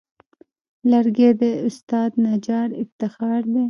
لرګی 0.91 1.29
د 1.41 1.43
استاد 1.67 2.11
نجار 2.25 2.69
افتخار 2.83 3.41
دی. 3.53 3.59